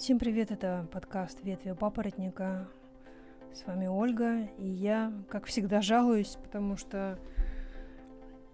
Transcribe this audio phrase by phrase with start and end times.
[0.00, 2.66] Всем привет, это подкаст «Ветви папоротника».
[3.52, 7.18] С вами Ольга, и я, как всегда, жалуюсь, потому что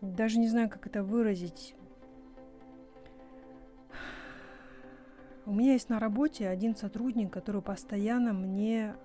[0.01, 1.77] даже не знаю, как это выразить.
[5.45, 8.97] У меня есть на работе один сотрудник, который постоянно мне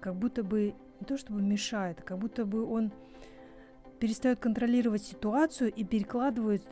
[0.00, 2.90] как будто бы не то чтобы мешает, как будто бы он
[3.98, 6.66] перестает контролировать ситуацию и перекладывает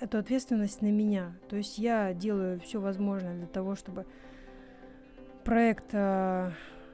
[0.00, 1.32] эту ответственность на меня.
[1.48, 4.06] То есть я делаю все возможное для того, чтобы
[5.44, 6.50] проект э,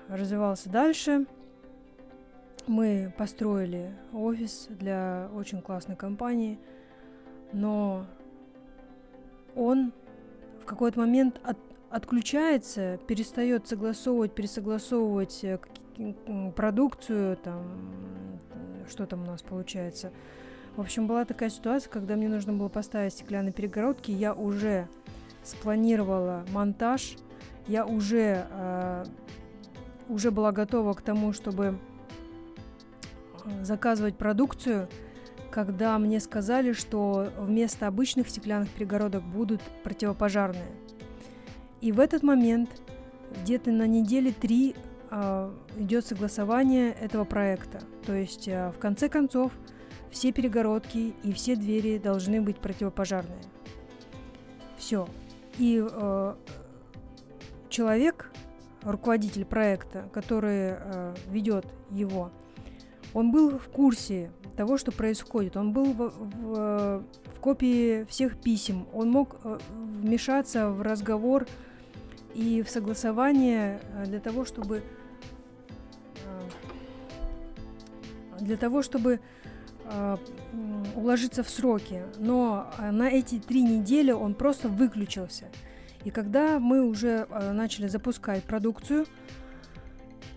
[0.08, 1.26] развивался дальше.
[2.66, 6.58] Мы построили офис для очень классной компании,
[7.52, 8.06] но
[9.54, 9.92] он
[10.60, 11.58] в какой-то момент от,
[11.90, 15.58] отключается, перестает согласовывать, пересогласовывать э,
[16.56, 17.62] продукцию, там,
[18.88, 20.12] что там у нас получается.
[20.76, 24.88] В общем, была такая ситуация, когда мне нужно было поставить стеклянные перегородки, я уже
[25.42, 27.16] спланировала монтаж,
[27.66, 29.04] я уже, э,
[30.10, 31.78] уже была готова к тому, чтобы
[33.44, 34.88] э, заказывать продукцию,
[35.50, 40.76] когда мне сказали, что вместо обычных стеклянных перегородок будут противопожарные.
[41.80, 42.68] И в этот момент,
[43.42, 44.74] где-то на неделе три,
[45.10, 47.80] э, идет согласование этого проекта.
[48.04, 49.52] То есть, э, в конце концов,
[50.16, 53.42] все перегородки и все двери должны быть противопожарные.
[54.78, 55.06] Все.
[55.58, 56.34] И э,
[57.68, 58.32] человек,
[58.82, 62.30] руководитель проекта, который э, ведет его,
[63.12, 65.58] он был в курсе того, что происходит.
[65.58, 68.86] Он был в, в, в копии всех писем.
[68.94, 69.58] Он мог э,
[70.00, 71.46] вмешаться в разговор
[72.34, 74.82] и в согласование э, для того, чтобы
[76.24, 76.40] э,
[78.40, 79.20] для того, чтобы
[80.94, 82.02] уложиться в сроки.
[82.18, 85.46] Но на эти три недели он просто выключился.
[86.04, 89.06] И когда мы уже начали запускать продукцию,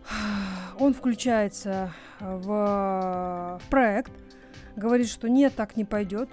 [0.79, 4.11] он включается в, в проект,
[4.75, 6.29] говорит, что нет, так не пойдет.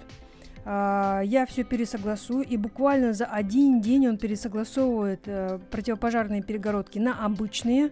[0.65, 7.91] Я все пересогласую, и буквально за один день он пересогласовывает э, противопожарные перегородки на обычные,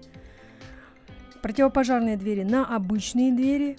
[1.41, 3.77] противопожарные двери на обычные двери.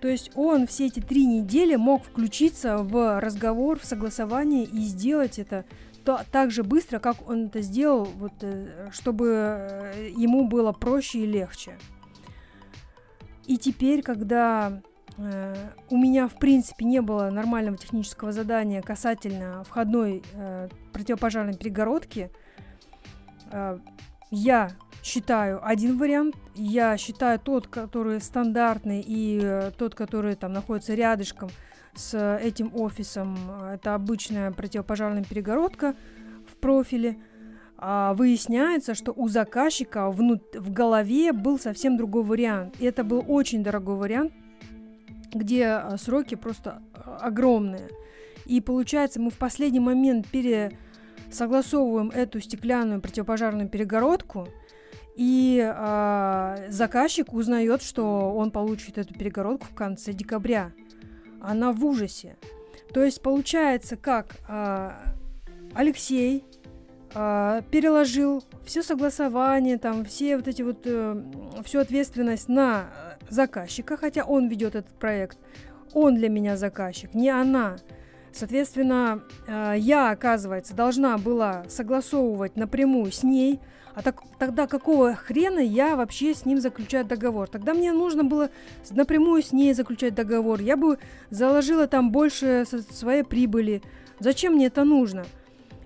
[0.00, 5.38] То есть он все эти три недели мог включиться в разговор, в согласование и сделать
[5.38, 5.64] это
[6.04, 11.20] то, так же быстро, как он это сделал, вот, э, чтобы э, ему было проще
[11.20, 11.72] и легче.
[13.46, 14.80] И теперь, когда
[15.18, 15.54] э,
[15.90, 22.30] у меня, в принципе, не было нормального технического задания касательно входной э, противопожарной перегородки,
[23.52, 23.78] э,
[24.30, 24.70] я
[25.02, 31.50] считаю один вариант, я считаю тот, который стандартный и э, тот, который там находится рядышком
[31.94, 33.36] с этим офисом,
[33.72, 35.94] это обычная противопожарная перегородка
[36.50, 37.18] в профиле.
[37.82, 40.54] А выясняется, что у заказчика внут...
[40.54, 42.76] в голове был совсем другой вариант.
[42.78, 44.32] И это был очень дорогой вариант,
[45.32, 46.82] где а, сроки просто
[47.20, 47.88] огромные.
[48.44, 54.46] И получается, мы в последний момент пересогласовываем эту стеклянную противопожарную перегородку–
[55.20, 60.72] и э, заказчик узнает, что он получит эту перегородку в конце декабря.
[61.42, 62.38] Она в ужасе.
[62.94, 64.92] То есть получается, как э,
[65.74, 66.42] Алексей
[67.14, 71.22] э, переложил все согласование, там, все вот эти вот, э,
[71.66, 72.86] всю ответственность на
[73.28, 75.36] заказчика, хотя он ведет этот проект.
[75.92, 77.76] Он для меня заказчик, не она.
[78.32, 83.60] Соответственно, э, я, оказывается, должна была согласовывать напрямую с ней,
[83.94, 87.48] а так, тогда какого хрена я вообще с ним заключаю договор?
[87.48, 88.50] Тогда мне нужно было
[88.90, 90.60] напрямую с ней заключать договор.
[90.60, 90.98] Я бы
[91.30, 93.82] заложила там больше своей прибыли.
[94.20, 95.24] Зачем мне это нужно?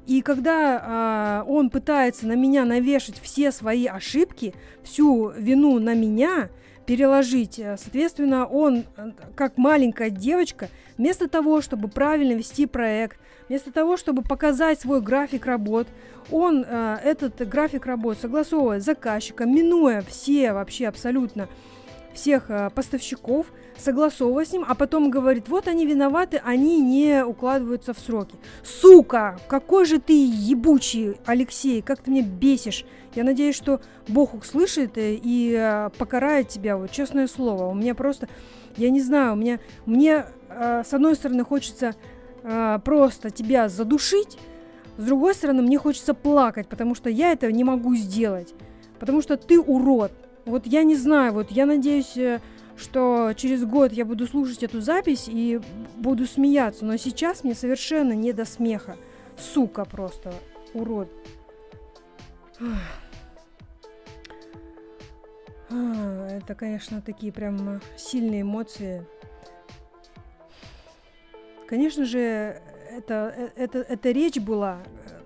[0.07, 6.51] И когда а, он пытается на меня навешать все свои ошибки, всю вину на меня,
[6.87, 10.69] переложить, э, соответственно, он, э, как маленькая девочка,
[10.99, 13.19] вместо того, чтобы правильно вести проект,
[13.49, 15.87] вместо того, чтобы показать свой график работ,
[16.31, 21.49] он э, этот график работ согласовывает с заказчиком, минуя все вообще абсолютно
[22.15, 23.47] всех э, поставщиков,
[23.79, 28.37] согласовывая с ним, а потом говорит, вот они виноваты, они не укладываются в сроки.
[28.63, 32.85] Сука, какой же ты ебучий, Алексей, как ты меня бесишь.
[33.15, 37.67] Я надеюсь, что Бог услышит и э, покарает тебя, вот честное слово.
[37.67, 38.29] У меня просто,
[38.77, 41.95] я не знаю, у меня, мне э, с одной стороны хочется
[42.43, 44.39] э, просто тебя задушить,
[44.97, 48.55] с другой стороны, мне хочется плакать, потому что я этого не могу сделать.
[49.01, 50.13] Потому что ты урод.
[50.45, 52.41] Вот я не знаю, вот я надеюсь, э,
[52.77, 55.61] что через год я буду слушать эту запись и
[55.97, 58.97] буду смеяться, но сейчас мне совершенно не до смеха.
[59.37, 60.33] сука просто,
[60.75, 61.09] урод.
[65.71, 69.07] Это, конечно, такие прям сильные эмоции.
[71.67, 72.61] Конечно же,
[72.91, 75.21] это, э, это, эта речь была э,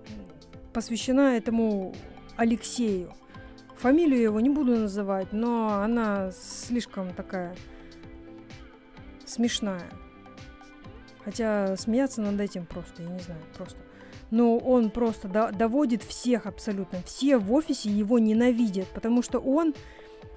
[0.73, 1.93] посвящена этому
[2.37, 3.13] Алексею.
[3.79, 7.55] Фамилию его не буду называть, но она слишком такая
[9.25, 9.89] смешная.
[11.23, 13.77] Хотя смеяться над этим просто, я не знаю, просто.
[14.31, 17.01] Но он просто до доводит всех абсолютно.
[17.05, 19.73] Все в офисе его ненавидят, потому что он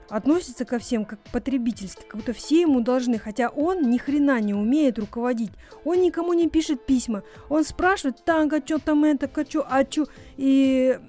[0.08, 4.54] относится ко всем как потребительски, как будто все ему должны, хотя он ни хрена не
[4.54, 5.50] умеет руководить.
[5.84, 7.24] Он никому не пишет письма.
[7.48, 10.06] Он спрашивает, так, а что там это, а что, а что,
[10.36, 11.00] и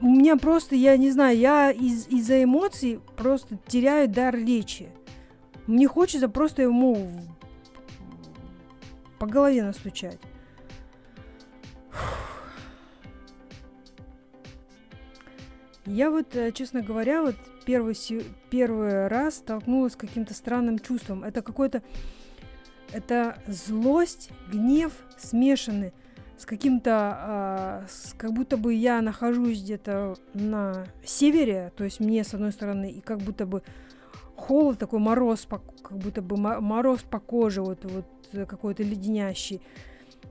[0.00, 4.88] у меня просто, я не знаю, я из- из-за эмоций просто теряю дар речи.
[5.66, 7.10] Мне хочется просто ему
[9.18, 10.18] по голове настучать.
[15.86, 17.96] Я вот, э, честно говоря, вот первый,
[18.50, 21.22] первый раз столкнулась с каким-то странным чувством.
[21.22, 21.82] Это какой-то...
[22.92, 25.92] Это злость, гнев смешаны
[26.36, 27.84] с каким-то...
[27.84, 32.52] Э, с, как будто бы я нахожусь где-то на севере, то есть мне с одной
[32.52, 33.62] стороны, и как будто бы
[34.34, 39.60] холод такой, мороз, по, как будто бы мороз по коже, вот, вот э, какой-то леденящий.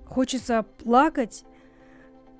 [0.06, 1.46] Хочется плакать,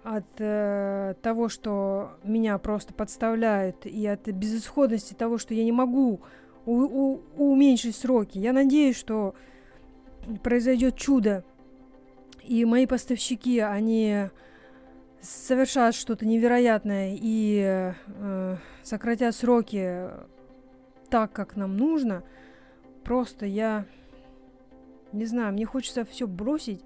[0.06, 6.22] от э, того, что меня просто подставляют, и от безысходности того, что я не могу
[6.68, 8.38] у- у- уменьшить сроки.
[8.38, 9.34] Я надеюсь, что
[10.44, 11.44] произойдет чудо,
[12.48, 14.30] и мои поставщики, они
[15.22, 20.10] совершат что-то невероятное и э, сократят сроки
[21.10, 22.24] так, как нам нужно.
[23.04, 23.86] Просто я
[25.12, 26.84] не знаю, мне хочется все бросить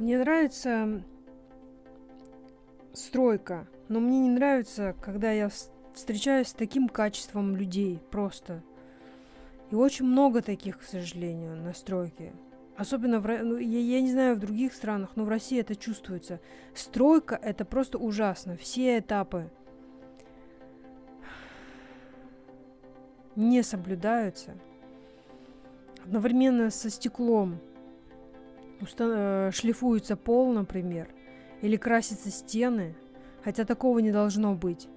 [0.00, 1.02] Мне нравится
[2.94, 5.50] стройка, но мне не нравится, когда я
[6.00, 8.62] встречаюсь с таким качеством людей просто.
[9.70, 12.32] И очень много таких, к сожалению, на стройке.
[12.76, 16.40] Особенно в, ну, я, я не знаю в других странах, но в России это чувствуется.
[16.74, 18.56] Стройка это просто ужасно.
[18.56, 19.50] Все этапы
[23.36, 24.56] не соблюдаются.
[26.04, 27.60] Одновременно со стеклом
[28.98, 31.08] Э, шлифуется пол, например,
[31.60, 32.94] или красятся стены,
[33.44, 34.88] хотя такого не должно быть.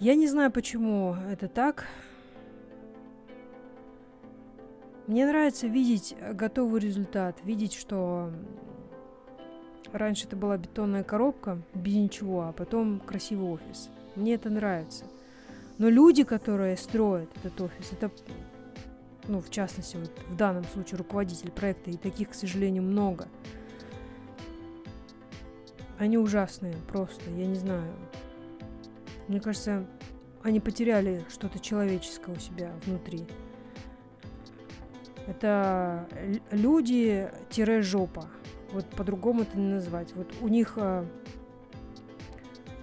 [0.00, 1.86] Я не знаю, почему это так.
[5.06, 8.30] Мне нравится видеть готовый результат, видеть, что
[9.92, 13.90] раньше это была бетонная коробка без ничего, а потом красивый офис.
[14.16, 15.04] Мне это нравится.
[15.78, 18.10] Но люди, которые строят этот офис, это
[19.28, 23.28] ну, в частности, вот в данном случае руководитель проекта, и таких, к сожалению, много.
[25.98, 27.90] Они ужасные просто, я не знаю.
[29.28, 29.86] Мне кажется,
[30.42, 33.26] они потеряли что-то человеческое у себя внутри.
[35.26, 36.06] Это
[36.50, 38.28] люди-жопа.
[38.72, 40.12] Вот по-другому это не назвать.
[40.14, 41.06] Вот у них э,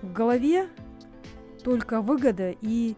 [0.01, 0.69] в голове
[1.63, 2.95] только выгода и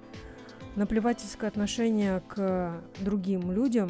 [0.75, 3.89] наплевательское отношение к другим людям,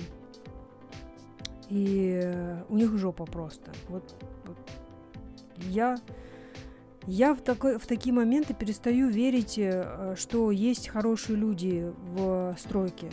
[1.69, 3.71] и у них жопа просто.
[3.89, 4.57] Вот, вот
[5.57, 5.97] я,
[7.07, 13.11] я в, такой, в такие моменты перестаю верить, э, что есть хорошие люди в стройке.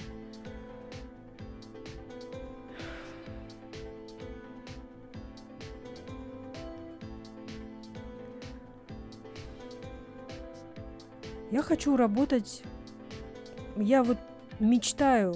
[11.51, 12.63] Я хочу работать
[13.77, 14.19] я вот
[14.59, 15.35] мечтаю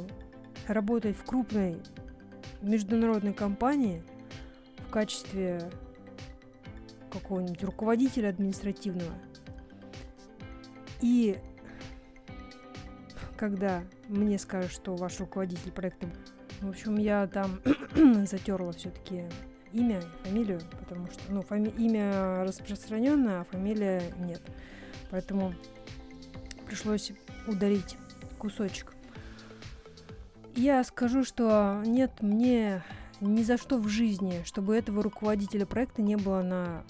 [0.67, 1.81] работать в крупной
[2.63, 4.03] международной компании
[4.87, 5.71] в качестве
[7.15, 9.15] какого-нибудь руководителя административного.
[11.01, 11.39] И
[13.37, 16.09] когда мне скажут, что ваш руководитель проекта...
[16.61, 17.61] В общем, я там
[18.27, 19.25] затерла все-таки
[19.73, 21.69] имя фамилию, потому что, ну, фами...
[21.77, 24.41] имя распространенное, а фамилия нет.
[25.11, 25.53] Поэтому
[26.67, 27.13] пришлось
[27.47, 27.97] ударить
[28.39, 28.95] кусочек.
[30.57, 32.83] Я скажу, что нет, мне
[33.21, 36.85] ни за что в жизни, чтобы этого руководителя проекта не было на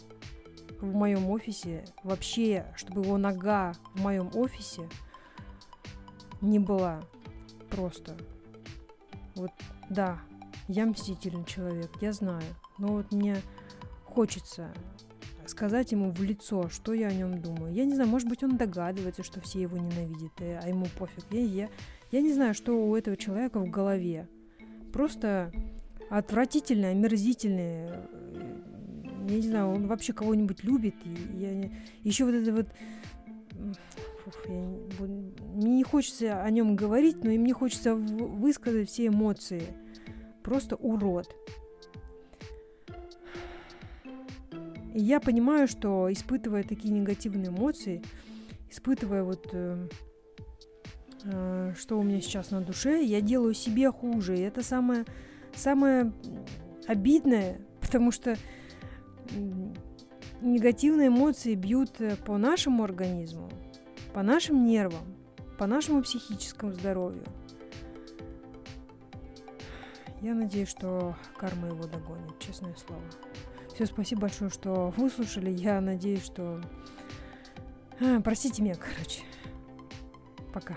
[0.81, 4.89] в моем офисе, вообще, чтобы его нога в моем офисе
[6.41, 7.03] не была
[7.71, 8.17] просто.
[9.35, 9.51] Вот,
[9.91, 10.21] да,
[10.69, 12.45] я мстительный человек, я знаю,
[12.79, 13.37] но вот мне
[14.05, 14.73] хочется
[15.47, 17.73] сказать ему в лицо, что я о нем думаю.
[17.73, 21.25] Я не знаю, может быть, он догадывается, что все его ненавидят, э, а ему пофиг.
[21.31, 21.69] Я, я,
[22.11, 24.29] я не знаю, что у этого человека в голове.
[24.93, 25.53] Просто
[26.11, 27.91] отвратительный, омерзительный.
[29.29, 30.95] Я не знаю, он вообще кого-нибудь любит.
[31.05, 31.71] И я,
[32.03, 32.67] еще вот это вот...
[34.25, 34.69] Фух, я,
[35.55, 39.63] мне не хочется о нем говорить, но и мне хочется высказать все эмоции.
[40.43, 41.35] Просто урод.
[44.95, 48.03] И я понимаю, что испытывая такие негативные эмоции,
[48.71, 49.89] испытывая вот э,
[51.25, 54.37] э, что у меня сейчас на душе, я делаю себе хуже.
[54.37, 55.05] И это самое,
[55.55, 56.13] самое
[56.87, 58.37] обидное, потому что
[60.41, 63.49] негативные эмоции бьют э, по нашему организму,
[64.13, 65.05] по нашим нервам,
[65.59, 67.25] по нашему психическому здоровью.
[70.21, 73.03] Я надеюсь, что карма его догонит, честное слово.
[73.75, 75.51] Все, спасибо большое, что выслушали.
[75.51, 76.63] Я надеюсь, что...
[78.01, 79.23] А, простите меня, короче.
[80.53, 80.77] Пока.